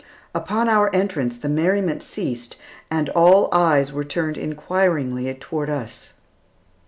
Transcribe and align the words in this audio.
Upon 0.33 0.67
our 0.67 0.89
entrance, 0.95 1.37
the 1.37 1.47
merriment 1.47 2.01
ceased 2.01 2.55
and 2.89 3.07
all 3.09 3.49
eyes 3.51 3.93
were 3.93 4.03
turned 4.03 4.35
inquiringly 4.35 5.31
toward 5.35 5.69
us. 5.69 6.13